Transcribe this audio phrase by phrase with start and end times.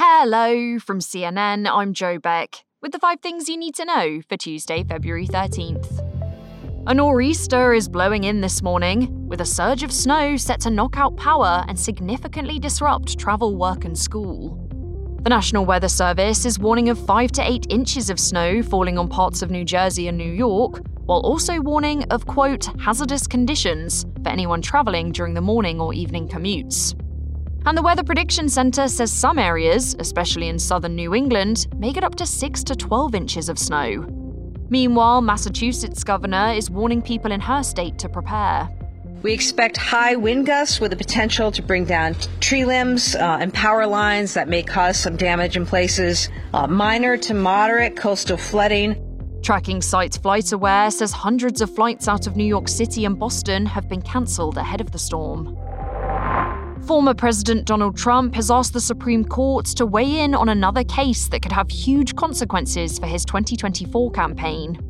[0.00, 4.36] Hello from CNN, I'm Joe Beck with the five things you need to know for
[4.36, 5.88] Tuesday, February 13th.
[6.86, 10.96] A nor'easter is blowing in this morning, with a surge of snow set to knock
[10.96, 14.56] out power and significantly disrupt travel, work, and school.
[15.24, 19.08] The National Weather Service is warning of 5 to 8 inches of snow falling on
[19.08, 24.28] parts of New Jersey and New York, while also warning of, quote, hazardous conditions for
[24.28, 26.94] anyone travelling during the morning or evening commutes.
[27.66, 32.04] And the Weather Prediction Centre says some areas, especially in southern New England, may get
[32.04, 34.06] up to 6 to 12 inches of snow.
[34.70, 38.68] Meanwhile, Massachusetts governor is warning people in her state to prepare.
[39.22, 43.52] We expect high wind gusts with the potential to bring down tree limbs uh, and
[43.52, 49.04] power lines that may cause some damage in places, uh, minor to moderate coastal flooding.
[49.42, 53.88] Tracking site FlightAware says hundreds of flights out of New York City and Boston have
[53.88, 55.56] been cancelled ahead of the storm.
[56.88, 61.28] Former President Donald Trump has asked the Supreme Court to weigh in on another case
[61.28, 64.80] that could have huge consequences for his 2024 campaign.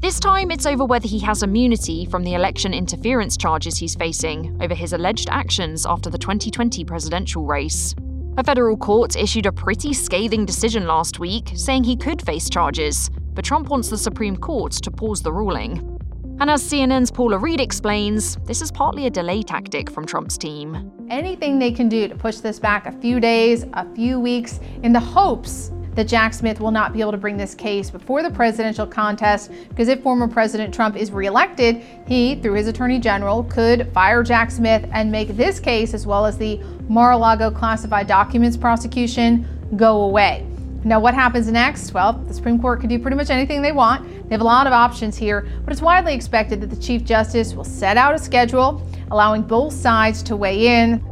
[0.00, 4.54] This time, it's over whether he has immunity from the election interference charges he's facing
[4.60, 7.94] over his alleged actions after the 2020 presidential race.
[8.36, 13.08] A federal court issued a pretty scathing decision last week, saying he could face charges,
[13.32, 15.95] but Trump wants the Supreme Court to pause the ruling.
[16.38, 20.92] And as CNN's Paula Reed explains, this is partly a delay tactic from Trump's team.
[21.08, 24.92] Anything they can do to push this back a few days, a few weeks, in
[24.92, 28.30] the hopes that Jack Smith will not be able to bring this case before the
[28.30, 33.90] presidential contest because if former President Trump is reelected, he, through his attorney general, could
[33.94, 38.06] fire Jack Smith and make this case, as well as the Mar a Lago classified
[38.06, 40.46] documents prosecution, go away.
[40.84, 41.92] Now, what happens next?
[41.92, 44.28] Well, the Supreme Court can do pretty much anything they want.
[44.28, 47.54] They have a lot of options here, but it's widely expected that the Chief Justice
[47.54, 51.04] will set out a schedule, allowing both sides to weigh in.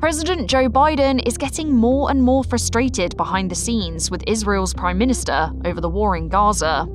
[0.00, 4.96] President Joe Biden is getting more and more frustrated behind the scenes with Israel's Prime
[4.96, 6.88] Minister over the war in Gaza.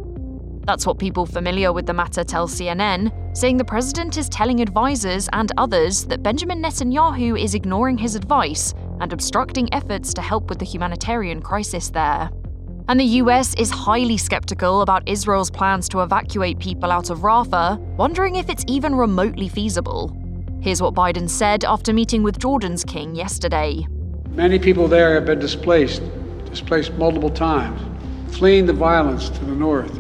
[0.66, 5.30] That's what people familiar with the matter tell CNN, saying the president is telling advisors
[5.32, 10.60] and others that Benjamin Netanyahu is ignoring his advice and obstructing efforts to help with
[10.60, 12.30] the humanitarian crisis there.
[12.88, 17.80] And the US is highly skeptical about Israel's plans to evacuate people out of Rafah,
[17.98, 20.16] wondering if it's even remotely feasible.
[20.62, 23.88] Here's what Biden said after meeting with Jordan's king yesterday.
[24.30, 26.02] Many people there have been displaced,
[26.50, 27.82] displaced multiple times,
[28.36, 29.96] fleeing the violence to the north,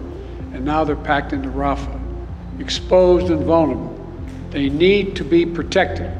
[0.53, 2.01] and now they're packed into Rafah,
[2.59, 3.93] exposed and vulnerable.
[4.51, 6.11] They need to be protected.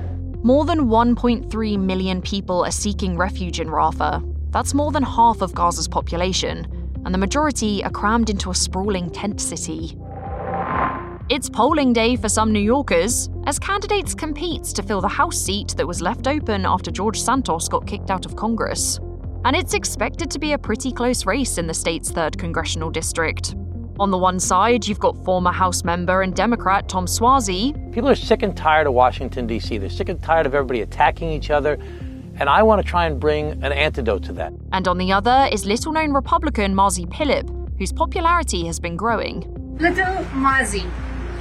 [0.46, 5.54] More than 1.3 million people are seeking refuge in Rafah, that's more than half of
[5.54, 6.68] Gaza's population,
[7.04, 9.98] and the majority are crammed into a sprawling tent city.
[11.30, 15.74] It's polling day for some New Yorkers as candidates compete to fill the House seat
[15.78, 19.00] that was left open after George Santos got kicked out of Congress.
[19.46, 23.56] And it's expected to be a pretty close race in the state's 3rd congressional district.
[24.00, 27.74] On the one side, you've got former House member and Democrat Tom Suozzi.
[27.94, 29.78] People are sick and tired of Washington, D.C.
[29.78, 31.80] They're sick and tired of everybody attacking each other
[32.38, 34.54] and I want to try and bring an antidote to that.
[34.72, 39.42] And on the other is little known Republican Mazi Pilip, whose popularity has been growing.
[39.80, 40.90] Little Mazi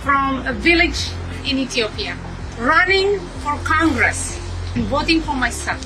[0.00, 1.08] from a village
[1.46, 2.16] in Ethiopia,
[2.58, 4.38] running for Congress
[4.74, 5.84] and voting for myself.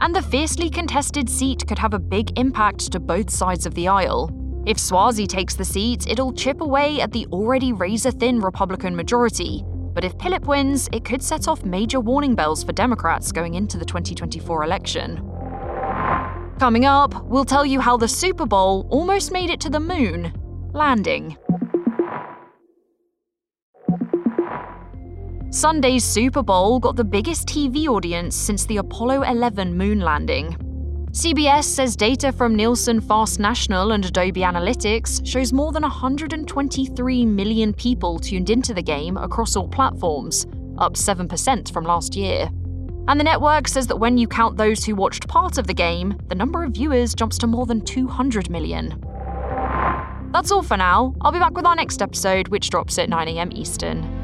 [0.00, 3.88] And the fiercely contested seat could have a big impact to both sides of the
[3.88, 4.30] aisle.
[4.64, 9.64] If Suozzi takes the seat, it'll chip away at the already razor thin Republican majority,
[9.92, 13.76] but if Pilip wins, it could set off major warning bells for Democrats going into
[13.76, 15.16] the 2024 election.
[16.60, 20.32] Coming up, we'll tell you how the Super Bowl almost made it to the moon,
[20.72, 21.36] landing.
[25.50, 30.56] Sunday's Super Bowl got the biggest TV audience since the Apollo 11 moon landing.
[31.12, 37.74] CBS says data from Nielsen Fast National and Adobe Analytics shows more than 123 million
[37.74, 40.46] people tuned into the game across all platforms,
[40.78, 42.48] up 7% from last year.
[43.08, 46.18] And the network says that when you count those who watched part of the game,
[46.28, 48.98] the number of viewers jumps to more than 200 million.
[50.32, 51.14] That's all for now.
[51.20, 54.21] I'll be back with our next episode, which drops at 9am Eastern.